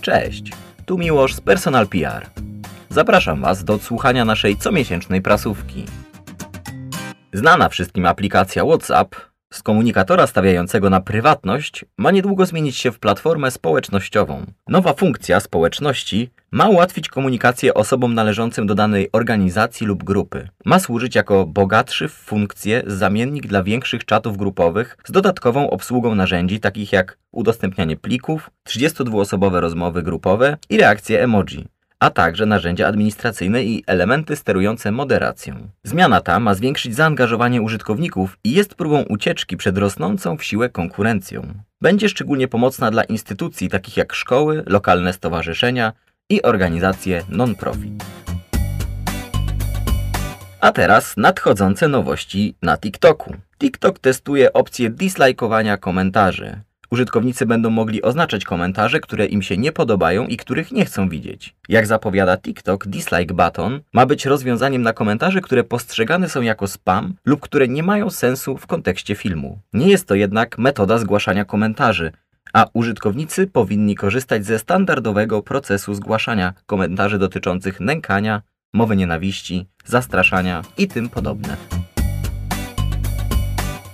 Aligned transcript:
Cześć, 0.00 0.52
tu 0.86 0.98
Miłosz 0.98 1.34
z 1.34 1.40
Personal 1.40 1.88
PR. 1.88 2.26
Zapraszam 2.88 3.40
Was 3.40 3.64
do 3.64 3.74
odsłuchania 3.74 4.24
naszej 4.24 4.56
comiesięcznej 4.56 5.22
prasówki. 5.22 5.84
Znana 7.32 7.68
wszystkim 7.68 8.06
aplikacja 8.06 8.64
WhatsApp 8.64 9.16
z 9.52 9.62
komunikatora 9.62 10.26
stawiającego 10.26 10.90
na 10.90 11.00
prywatność 11.00 11.84
ma 11.98 12.10
niedługo 12.10 12.46
zmienić 12.46 12.76
się 12.76 12.92
w 12.92 12.98
platformę 12.98 13.50
społecznościową. 13.50 14.46
Nowa 14.68 14.92
funkcja 14.92 15.40
społeczności 15.40 16.30
ma 16.52 16.68
ułatwić 16.68 17.08
komunikację 17.08 17.74
osobom 17.74 18.14
należącym 18.14 18.66
do 18.66 18.74
danej 18.74 19.08
organizacji 19.12 19.86
lub 19.86 20.04
grupy. 20.04 20.48
Ma 20.64 20.78
służyć 20.78 21.14
jako 21.14 21.46
bogatszy 21.46 22.08
w 22.08 22.12
funkcje 22.12 22.82
zamiennik 22.86 23.46
dla 23.46 23.62
większych 23.62 24.04
czatów 24.04 24.36
grupowych 24.36 24.96
z 25.04 25.10
dodatkową 25.10 25.70
obsługą 25.70 26.14
narzędzi 26.14 26.60
takich 26.60 26.92
jak 26.92 27.18
udostępnianie 27.32 27.96
plików, 27.96 28.50
32-osobowe 28.68 29.60
rozmowy 29.60 30.02
grupowe 30.02 30.56
i 30.70 30.76
reakcje 30.76 31.22
emoji 31.22 31.79
a 32.00 32.10
także 32.10 32.46
narzędzia 32.46 32.86
administracyjne 32.86 33.64
i 33.64 33.84
elementy 33.86 34.36
sterujące 34.36 34.92
moderacją. 34.92 35.68
Zmiana 35.84 36.20
ta 36.20 36.40
ma 36.40 36.54
zwiększyć 36.54 36.94
zaangażowanie 36.94 37.62
użytkowników 37.62 38.38
i 38.44 38.52
jest 38.52 38.74
próbą 38.74 39.02
ucieczki 39.02 39.56
przed 39.56 39.78
rosnącą 39.78 40.36
w 40.36 40.44
siłę 40.44 40.68
konkurencją. 40.68 41.54
Będzie 41.80 42.08
szczególnie 42.08 42.48
pomocna 42.48 42.90
dla 42.90 43.04
instytucji 43.04 43.68
takich 43.68 43.96
jak 43.96 44.12
szkoły, 44.12 44.62
lokalne 44.66 45.12
stowarzyszenia 45.12 45.92
i 46.30 46.42
organizacje 46.42 47.22
non-profit. 47.28 48.04
A 50.60 50.72
teraz 50.72 51.16
nadchodzące 51.16 51.88
nowości 51.88 52.54
na 52.62 52.76
TikToku. 52.76 53.34
TikTok 53.58 53.98
testuje 53.98 54.52
opcję 54.52 54.90
dislajkowania 54.90 55.76
komentarzy. 55.76 56.60
Użytkownicy 56.90 57.46
będą 57.46 57.70
mogli 57.70 58.02
oznaczać 58.02 58.44
komentarze, 58.44 59.00
które 59.00 59.26
im 59.26 59.42
się 59.42 59.56
nie 59.56 59.72
podobają 59.72 60.26
i 60.26 60.36
których 60.36 60.72
nie 60.72 60.84
chcą 60.84 61.08
widzieć. 61.08 61.54
Jak 61.68 61.86
zapowiada 61.86 62.36
TikTok, 62.36 62.86
dislike 62.86 63.34
button 63.34 63.80
ma 63.92 64.06
być 64.06 64.26
rozwiązaniem 64.26 64.82
na 64.82 64.92
komentarze, 64.92 65.40
które 65.40 65.64
postrzegane 65.64 66.28
są 66.28 66.42
jako 66.42 66.66
spam 66.66 67.14
lub 67.24 67.40
które 67.40 67.68
nie 67.68 67.82
mają 67.82 68.10
sensu 68.10 68.56
w 68.56 68.66
kontekście 68.66 69.14
filmu. 69.14 69.58
Nie 69.72 69.88
jest 69.88 70.06
to 70.06 70.14
jednak 70.14 70.58
metoda 70.58 70.98
zgłaszania 70.98 71.44
komentarzy, 71.44 72.12
a 72.52 72.66
użytkownicy 72.72 73.46
powinni 73.46 73.94
korzystać 73.94 74.46
ze 74.46 74.58
standardowego 74.58 75.42
procesu 75.42 75.94
zgłaszania 75.94 76.54
komentarzy 76.66 77.18
dotyczących 77.18 77.80
nękania, 77.80 78.42
mowy 78.72 78.96
nienawiści, 78.96 79.66
zastraszania 79.84 80.62
i 80.78 80.88
tym 80.88 81.08
podobne. 81.08 81.56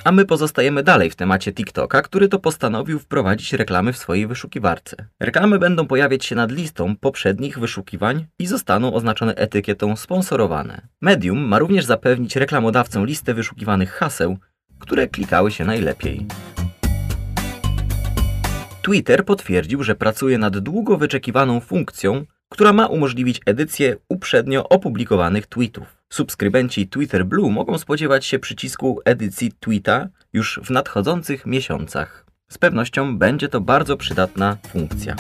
A 0.07 0.13
my 0.13 0.25
pozostajemy 0.25 0.83
dalej 0.83 1.11
w 1.11 1.17
temacie 1.17 1.53
TikToka, 1.53 2.03
który 2.03 2.29
to 2.29 2.39
postanowił 2.39 2.99
wprowadzić 2.99 3.53
reklamy 3.53 3.93
w 3.93 3.97
swojej 3.97 4.27
wyszukiwarce. 4.27 4.97
Reklamy 5.21 5.59
będą 5.59 5.87
pojawiać 5.87 6.25
się 6.25 6.35
nad 6.35 6.53
listą 6.53 6.97
poprzednich 6.97 7.59
wyszukiwań 7.59 8.27
i 8.39 8.47
zostaną 8.47 8.95
oznaczone 8.95 9.35
etykietą 9.35 9.97
sponsorowane. 9.97 10.89
Medium 11.01 11.39
ma 11.39 11.59
również 11.59 11.85
zapewnić 11.85 12.37
reklamodawcom 12.37 13.07
listę 13.07 13.35
wyszukiwanych 13.35 13.91
haseł, 13.91 14.39
które 14.79 15.09
klikały 15.09 15.51
się 15.51 15.65
najlepiej. 15.65 16.27
Twitter 18.83 19.25
potwierdził, 19.25 19.83
że 19.83 19.95
pracuje 19.95 20.39
nad 20.39 20.59
długo 20.59 20.97
wyczekiwaną 20.97 21.61
funkcją, 21.61 22.25
która 22.49 22.73
ma 22.73 22.87
umożliwić 22.87 23.41
edycję 23.47 23.97
uprzednio 24.09 24.69
opublikowanych 24.69 25.47
tweetów. 25.47 25.96
Subskrybenci 26.09 26.89
Twitter 26.89 27.27
Blue 27.27 27.51
mogą 27.51 27.79
spodziewać 27.79 28.27
się 28.27 28.39
przycisku 28.39 29.01
edycji 29.05 29.53
tweeta 29.61 30.09
już 30.33 30.61
w 30.65 30.71
nadchodzących 30.71 31.47
miesiącach. 31.47 32.27
Z 32.49 32.59
pewnością 32.59 33.19
będzie 33.19 33.49
to 33.49 33.61
bardzo 33.61 33.97
przydatna 33.97 34.57
funkcja. 34.69 35.17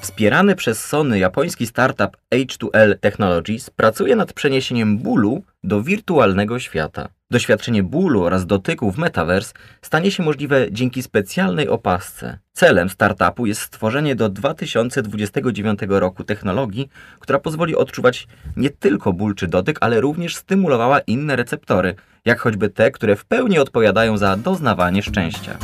Wspierany 0.00 0.56
przez 0.56 0.84
Sony 0.84 1.18
japoński 1.18 1.66
startup 1.66 2.16
H2L 2.34 2.98
Technologies 3.00 3.70
pracuje 3.70 4.16
nad 4.16 4.32
przeniesieniem 4.32 4.98
bólu 4.98 5.42
do 5.64 5.82
wirtualnego 5.82 6.58
świata. 6.58 7.08
Doświadczenie 7.30 7.82
bólu 7.82 8.22
oraz 8.22 8.46
dotyku 8.46 8.92
w 8.92 8.98
Metaverse 8.98 9.54
stanie 9.82 10.10
się 10.10 10.22
możliwe 10.22 10.66
dzięki 10.72 11.02
specjalnej 11.02 11.68
opasce. 11.68 12.38
Celem 12.52 12.90
startupu 12.90 13.46
jest 13.46 13.60
stworzenie 13.60 14.14
do 14.14 14.28
2029 14.28 15.80
roku 15.88 16.24
technologii, 16.24 16.88
która 17.18 17.38
pozwoli 17.38 17.76
odczuwać 17.76 18.26
nie 18.56 18.70
tylko 18.70 19.12
ból 19.12 19.34
czy 19.34 19.46
dotyk, 19.46 19.78
ale 19.80 20.00
również 20.00 20.36
stymulowała 20.36 21.00
inne 21.00 21.36
receptory, 21.36 21.94
jak 22.24 22.40
choćby 22.40 22.68
te, 22.68 22.90
które 22.90 23.16
w 23.16 23.24
pełni 23.24 23.58
odpowiadają 23.58 24.16
za 24.16 24.36
doznawanie 24.36 25.02
szczęścia. 25.02 25.58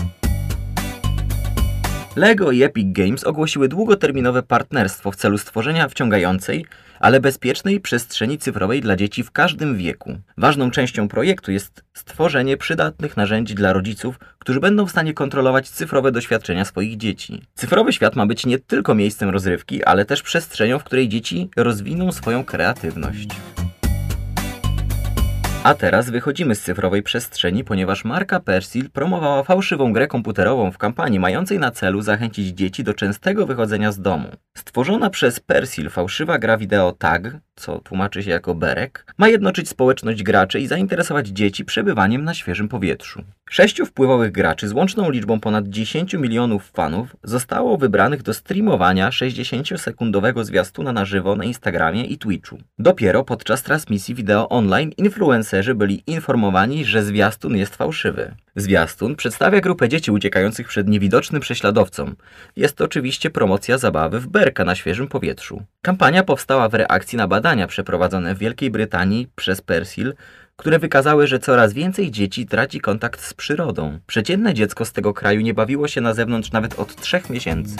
LEGO 2.17 2.53
i 2.53 2.63
Epic 2.63 2.87
Games 2.93 3.25
ogłosiły 3.25 3.69
długoterminowe 3.69 4.43
partnerstwo 4.43 5.11
w 5.11 5.17
celu 5.17 5.39
stworzenia 5.39 5.89
wciągającej, 5.89 6.67
ale 7.01 7.21
bezpiecznej 7.21 7.81
przestrzeni 7.81 8.39
cyfrowej 8.39 8.81
dla 8.81 8.97
dzieci 8.97 9.23
w 9.23 9.31
każdym 9.31 9.77
wieku. 9.77 10.19
Ważną 10.39 10.71
częścią 10.71 11.09
projektu 11.09 11.53
jest 11.53 11.85
stworzenie 11.95 12.57
przydatnych 12.57 13.17
narzędzi 13.17 13.55
dla 13.55 13.73
rodziców, 13.73 14.19
którzy 14.39 14.61
będą 14.61 14.87
w 14.87 14.91
stanie 14.91 15.15
kontrolować 15.15 15.69
cyfrowe 15.69 16.13
doświadczenia 16.13 16.65
swoich 16.65 16.97
dzieci. 16.97 17.43
Cyfrowy 17.55 17.93
świat 17.93 18.17
ma 18.17 18.27
być 18.27 18.47
nie 18.47 18.59
tylko 18.59 18.95
miejscem 18.95 19.29
rozrywki, 19.31 19.85
ale 19.85 20.05
też 20.05 20.23
przestrzenią, 20.23 20.79
w 20.79 20.85
której 20.85 21.09
dzieci 21.09 21.51
rozwiną 21.57 22.13
swoją 22.13 22.45
kreatywność. 22.45 23.29
A 25.67 25.75
teraz 25.75 26.11
wychodzimy 26.11 26.55
z 26.55 26.63
cyfrowej 26.63 27.03
przestrzeni, 27.03 27.65
ponieważ 27.65 28.05
marka 28.05 28.41
Persil 28.41 28.91
promowała 28.91 29.43
fałszywą 29.43 29.93
grę 29.93 30.07
komputerową 30.07 30.71
w 30.71 30.79
kampanii 30.79 31.21
mającej 31.21 31.59
na 31.59 31.71
celu 31.71 32.03
zachęcić 32.03 32.49
dzieci 32.49 32.85
do 32.85 32.95
częstego 32.95 33.47
wychodzenia 33.47 33.93
z 33.93 34.01
domu. 34.01 34.29
Stworzona 34.55 35.11
przez 35.11 35.41
Persil 35.41 35.91
fałszywa 35.91 36.39
gra 36.39 36.59
wideo 36.59 36.93
Tag, 36.93 37.37
co 37.57 37.79
tłumaczy 37.79 38.23
się 38.23 38.31
jako 38.31 38.55
berek, 38.55 39.07
ma 39.19 39.29
jednoczyć 39.29 39.69
społeczność 39.69 40.23
graczy 40.23 40.61
i 40.61 40.67
zainteresować 40.67 41.29
dzieci 41.29 41.65
przebywaniem 41.65 42.25
na 42.25 42.35
świeżym 42.35 42.69
powietrzu. 42.69 43.23
Sześciu 43.51 43.87
wpływowych 43.87 44.33
graczy 44.33 44.69
z 44.69 44.73
łączną 44.73 45.11
liczbą 45.11 45.41
ponad 45.41 45.69
10 45.69 46.15
milionów 46.15 46.71
fanów 46.71 47.17
zostało 47.25 47.79
wybranych 47.79 48.23
do 48.23 48.35
streamowania 48.35 49.11
60-sekundowego 49.11 50.45
zwiastuna 50.45 50.93
na 50.93 51.05
żywo 51.05 51.37
na 51.37 51.45
Instagramie 51.45 52.05
i 52.05 52.19
Twitchu. 52.19 52.59
Dopiero 52.79 53.25
podczas 53.25 53.63
transmisji 53.63 54.15
wideo 54.15 54.49
online 54.49 54.93
influencerzy 55.57 55.75
byli 55.75 56.03
informowani, 56.07 56.85
że 56.85 57.03
zwiastun 57.03 57.57
jest 57.57 57.77
fałszywy. 57.77 58.35
Zwiastun 58.57 59.17
przedstawia 59.17 59.61
grupę 59.61 59.89
dzieci 59.89 60.11
uciekających 60.11 60.69
przed 60.69 60.89
niewidocznym 60.89 61.41
prześladowcą. 61.41 62.15
Jest 62.57 62.77
to 62.77 62.85
oczywiście 62.85 63.31
promocja 63.31 63.79
zabawy 63.79 64.21
w 64.21 64.27
berka 64.29 64.65
na 64.65 64.75
świeżym 64.75 65.09
powietrzu. 65.09 65.63
Kampania 65.83 66.23
powstała 66.23 66.69
w 66.69 66.75
reakcji 66.75 67.19
na 67.19 67.29
badania 67.29 67.67
przeprowadzone 67.67 68.35
w 68.35 68.39
Wielkiej 68.39 68.71
Brytanii 68.71 69.29
przez 69.37 69.61
Persil, 69.61 70.15
które 70.57 70.79
wykazały, 70.79 71.27
że 71.27 71.39
coraz 71.39 71.73
więcej 71.73 72.11
dzieci 72.11 72.47
traci 72.47 72.81
kontakt 72.81 73.21
z 73.21 73.35
przyrodą. 73.35 73.99
Przeciętne 74.07 74.55
dziecko 74.55 74.85
z 74.85 74.93
tego 74.93 75.15
kraju 75.15 75.41
nie 75.41 75.55
bawiło 75.55 75.89
się 75.89 76.01
na 76.01 76.15
zewnątrz 76.15 76.53
nawet 76.53 76.79
od 76.79 76.97
trzech 76.97 77.31
miesięcy. 77.31 77.77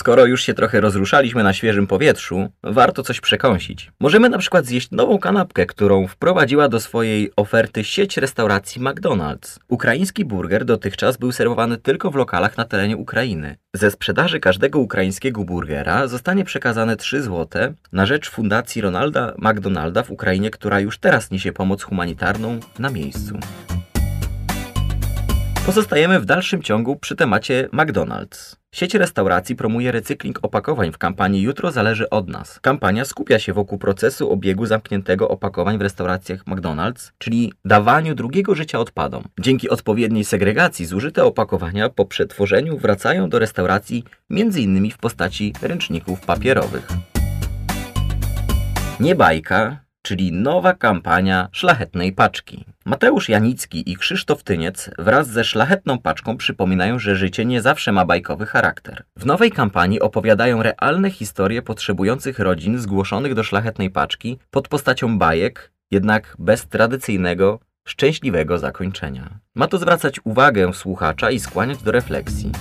Skoro 0.00 0.26
już 0.26 0.42
się 0.42 0.54
trochę 0.54 0.80
rozruszaliśmy 0.80 1.42
na 1.42 1.52
świeżym 1.52 1.86
powietrzu, 1.86 2.48
warto 2.62 3.02
coś 3.02 3.20
przekąsić. 3.20 3.92
Możemy 4.00 4.28
na 4.28 4.38
przykład 4.38 4.66
zjeść 4.66 4.90
nową 4.90 5.18
kanapkę, 5.18 5.66
którą 5.66 6.06
wprowadziła 6.06 6.68
do 6.68 6.80
swojej 6.80 7.30
oferty 7.36 7.84
sieć 7.84 8.16
restauracji 8.16 8.82
McDonald's. 8.82 9.58
Ukraiński 9.68 10.24
burger 10.24 10.64
dotychczas 10.64 11.16
był 11.16 11.32
serwowany 11.32 11.78
tylko 11.78 12.10
w 12.10 12.14
lokalach 12.14 12.56
na 12.56 12.64
terenie 12.64 12.96
Ukrainy. 12.96 13.56
Ze 13.74 13.90
sprzedaży 13.90 14.40
każdego 14.40 14.78
ukraińskiego 14.78 15.44
burgera 15.44 16.08
zostanie 16.08 16.44
przekazane 16.44 16.96
3 16.96 17.22
zł 17.22 17.74
na 17.92 18.06
rzecz 18.06 18.30
Fundacji 18.30 18.82
Ronalda 18.82 19.34
McDonalda 19.38 20.02
w 20.02 20.10
Ukrainie, 20.10 20.50
która 20.50 20.80
już 20.80 20.98
teraz 20.98 21.30
niesie 21.30 21.52
pomoc 21.52 21.82
humanitarną 21.82 22.60
na 22.78 22.90
miejscu. 22.90 23.38
Pozostajemy 25.66 26.20
w 26.20 26.24
dalszym 26.24 26.62
ciągu 26.62 26.96
przy 26.96 27.16
temacie 27.16 27.68
McDonald's. 27.72 28.56
Sieć 28.72 28.94
restauracji 28.94 29.56
promuje 29.56 29.92
recykling 29.92 30.38
opakowań 30.42 30.92
w 30.92 30.98
kampanii 30.98 31.42
Jutro 31.42 31.72
zależy 31.72 32.10
od 32.10 32.28
nas. 32.28 32.60
Kampania 32.60 33.04
skupia 33.04 33.38
się 33.38 33.52
wokół 33.52 33.78
procesu 33.78 34.32
obiegu 34.32 34.66
zamkniętego 34.66 35.28
opakowań 35.28 35.78
w 35.78 35.80
restauracjach 35.80 36.44
McDonald's, 36.44 37.12
czyli 37.18 37.52
dawaniu 37.64 38.14
drugiego 38.14 38.54
życia 38.54 38.78
odpadom. 38.78 39.24
Dzięki 39.40 39.68
odpowiedniej 39.68 40.24
segregacji 40.24 40.86
zużyte 40.86 41.24
opakowania 41.24 41.88
po 41.88 42.04
przetworzeniu 42.04 42.78
wracają 42.78 43.28
do 43.28 43.38
restauracji 43.38 44.04
m.in. 44.30 44.90
w 44.90 44.98
postaci 44.98 45.54
ręczników 45.62 46.20
papierowych. 46.20 46.88
Nie 49.00 49.14
bajka, 49.14 49.80
czyli 50.10 50.32
nowa 50.32 50.74
kampania 50.74 51.48
Szlachetnej 51.52 52.12
Paczki. 52.12 52.64
Mateusz 52.84 53.28
Janicki 53.28 53.92
i 53.92 53.96
Krzysztof 53.96 54.42
Tyniec 54.42 54.90
wraz 54.98 55.28
ze 55.28 55.44
Szlachetną 55.44 55.98
Paczką 55.98 56.36
przypominają, 56.36 56.98
że 56.98 57.16
życie 57.16 57.44
nie 57.44 57.62
zawsze 57.62 57.92
ma 57.92 58.04
bajkowy 58.04 58.46
charakter. 58.46 59.04
W 59.16 59.26
nowej 59.26 59.50
kampanii 59.50 60.00
opowiadają 60.00 60.62
realne 60.62 61.10
historie 61.10 61.62
potrzebujących 61.62 62.38
rodzin 62.38 62.78
zgłoszonych 62.78 63.34
do 63.34 63.42
Szlachetnej 63.42 63.90
Paczki 63.90 64.38
pod 64.50 64.68
postacią 64.68 65.18
bajek, 65.18 65.72
jednak 65.90 66.36
bez 66.38 66.68
tradycyjnego 66.68 67.60
szczęśliwego 67.84 68.58
zakończenia. 68.58 69.38
Ma 69.54 69.66
to 69.66 69.78
zwracać 69.78 70.20
uwagę 70.24 70.74
słuchacza 70.74 71.30
i 71.30 71.40
skłaniać 71.40 71.82
do 71.82 71.92
refleksji. 71.92 72.52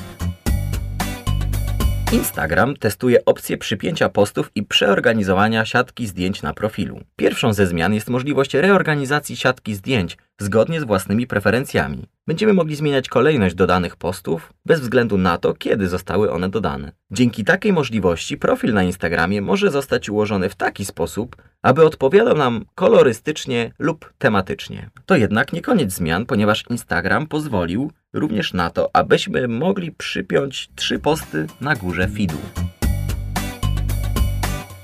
Instagram 2.12 2.76
testuje 2.76 3.26
opcję 3.26 3.58
przypięcia 3.58 4.10
postów 4.10 4.52
i 4.56 4.64
przeorganizowania 4.64 5.66
siatki 5.66 6.08
zdjęć 6.08 6.42
na 6.42 6.54
profilu. 6.54 7.02
Pierwszą 7.16 7.54
ze 7.54 7.68
zmian 7.68 7.94
jest 7.94 8.10
możliwość 8.10 8.54
reorganizacji 8.54 9.36
siatki 9.38 9.76
zdjęć 9.76 10.18
zgodnie 10.40 10.82
z 10.82 10.84
własnymi 10.84 11.28
preferencjami. 11.28 12.08
Będziemy 12.30 12.54
mogli 12.54 12.76
zmieniać 12.76 13.10
kolejność 13.10 13.56
dodanych 13.56 13.96
postów 13.96 14.54
bez 14.66 14.80
względu 14.82 15.18
na 15.18 15.38
to, 15.38 15.54
kiedy 15.54 15.88
zostały 15.88 16.32
one 16.32 16.50
dodane. 16.50 16.92
Dzięki 17.12 17.44
takiej 17.44 17.74
możliwości 17.74 18.38
profil 18.38 18.74
na 18.74 18.84
Instagramie 18.84 19.42
może 19.42 19.72
zostać 19.72 20.10
ułożony 20.10 20.50
w 20.50 20.56
taki 20.56 20.86
sposób, 20.86 21.36
aby 21.62 21.86
odpowiadał 21.86 22.38
nam 22.38 22.66
kolorystycznie 22.76 23.72
lub 23.80 24.14
tematycznie. 24.18 24.90
To 25.06 25.16
jednak 25.16 25.54
nie 25.54 25.62
koniec 25.62 25.94
zmian, 25.94 26.26
ponieważ 26.26 26.64
Instagram 26.70 27.28
pozwolił 27.28 27.92
również 28.14 28.54
na 28.54 28.70
to, 28.70 28.90
abyśmy 28.94 29.48
mogli 29.48 29.92
przypiąć 29.92 30.70
trzy 30.76 31.00
posty 31.00 31.48
na 31.62 31.76
górze 31.76 32.08
feedu. 32.08 32.69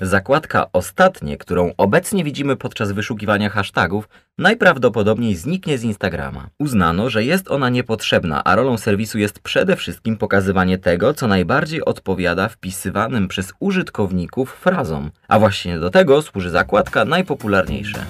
Zakładka 0.00 0.66
Ostatnie, 0.72 1.36
którą 1.36 1.72
obecnie 1.76 2.24
widzimy 2.24 2.56
podczas 2.56 2.92
wyszukiwania 2.92 3.50
hashtagów, 3.50 4.08
najprawdopodobniej 4.38 5.34
zniknie 5.34 5.78
z 5.78 5.84
Instagrama. 5.84 6.48
Uznano, 6.58 7.10
że 7.10 7.24
jest 7.24 7.50
ona 7.50 7.68
niepotrzebna, 7.68 8.44
a 8.44 8.56
rolą 8.56 8.78
serwisu 8.78 9.18
jest 9.18 9.40
przede 9.40 9.76
wszystkim 9.76 10.16
pokazywanie 10.16 10.78
tego, 10.78 11.14
co 11.14 11.26
najbardziej 11.26 11.84
odpowiada 11.84 12.48
wpisywanym 12.48 13.28
przez 13.28 13.52
użytkowników 13.60 14.56
frazom, 14.60 15.10
a 15.28 15.38
właśnie 15.38 15.78
do 15.78 15.90
tego 15.90 16.22
służy 16.22 16.50
zakładka 16.50 17.04
najpopularniejsze. 17.04 18.04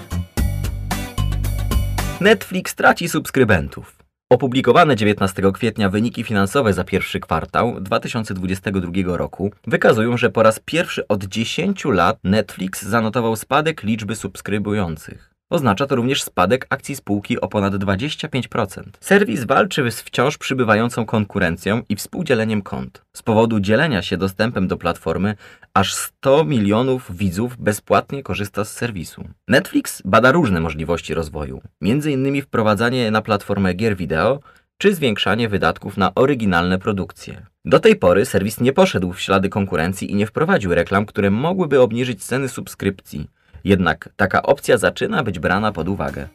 Netflix 2.20 2.74
traci 2.74 3.08
subskrybentów. 3.08 3.95
Opublikowane 4.30 4.96
19 4.96 5.52
kwietnia 5.52 5.88
wyniki 5.88 6.24
finansowe 6.24 6.72
za 6.72 6.84
pierwszy 6.84 7.20
kwartał 7.20 7.80
2022 7.80 9.16
roku 9.16 9.52
wykazują, 9.66 10.16
że 10.16 10.30
po 10.30 10.42
raz 10.42 10.60
pierwszy 10.60 11.08
od 11.08 11.24
10 11.24 11.84
lat 11.84 12.18
Netflix 12.24 12.82
zanotował 12.82 13.36
spadek 13.36 13.82
liczby 13.82 14.16
subskrybujących. 14.16 15.35
Oznacza 15.50 15.86
to 15.86 15.96
również 15.96 16.22
spadek 16.22 16.66
akcji 16.70 16.96
spółki 16.96 17.40
o 17.40 17.48
ponad 17.48 17.74
25%. 17.74 18.82
Serwis 19.00 19.44
walczy 19.44 19.90
z 19.90 20.00
wciąż 20.00 20.38
przybywającą 20.38 21.06
konkurencją 21.06 21.82
i 21.88 21.96
współdzieleniem 21.96 22.62
kont. 22.62 23.04
Z 23.12 23.22
powodu 23.22 23.60
dzielenia 23.60 24.02
się 24.02 24.16
dostępem 24.16 24.68
do 24.68 24.76
platformy 24.76 25.36
aż 25.74 25.94
100 25.94 26.44
milionów 26.44 27.16
widzów 27.16 27.56
bezpłatnie 27.58 28.22
korzysta 28.22 28.64
z 28.64 28.72
serwisu. 28.72 29.24
Netflix 29.48 30.02
bada 30.04 30.32
różne 30.32 30.60
możliwości 30.60 31.14
rozwoju, 31.14 31.60
m.in. 31.82 32.42
wprowadzanie 32.42 33.10
na 33.10 33.22
platformę 33.22 33.74
gier 33.74 33.96
wideo 33.96 34.40
czy 34.78 34.94
zwiększanie 34.94 35.48
wydatków 35.48 35.96
na 35.96 36.14
oryginalne 36.14 36.78
produkcje. 36.78 37.46
Do 37.64 37.80
tej 37.80 37.96
pory 37.96 38.24
serwis 38.24 38.60
nie 38.60 38.72
poszedł 38.72 39.12
w 39.12 39.20
ślady 39.20 39.48
konkurencji 39.48 40.10
i 40.12 40.14
nie 40.14 40.26
wprowadził 40.26 40.74
reklam, 40.74 41.06
które 41.06 41.30
mogłyby 41.30 41.80
obniżyć 41.80 42.24
ceny 42.24 42.48
subskrypcji. 42.48 43.28
Jednak 43.66 44.08
taka 44.16 44.42
opcja 44.42 44.78
zaczyna 44.78 45.22
być 45.22 45.38
brana 45.38 45.72
pod 45.72 45.88
uwagę. 45.88 46.28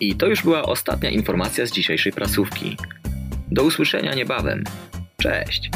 I 0.00 0.16
to 0.16 0.26
już 0.26 0.42
była 0.42 0.62
ostatnia 0.62 1.10
informacja 1.10 1.66
z 1.66 1.72
dzisiejszej 1.72 2.12
prasówki. 2.12 2.76
Do 3.50 3.62
usłyszenia 3.62 4.14
niebawem. 4.14 4.64
Cześć! 5.16 5.70